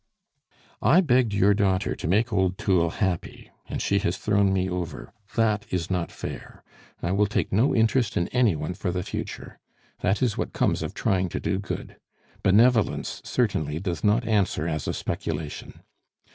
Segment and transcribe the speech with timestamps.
[0.81, 5.13] "I begged your daughter to make old Thoul happy, and she has thrown me over.
[5.35, 6.63] That is not fair.
[7.03, 9.59] I will take no interest in any one for the future!
[9.99, 11.97] That is what comes of trying to do good!
[12.41, 15.83] Benevolence certainly does not answer as a speculation!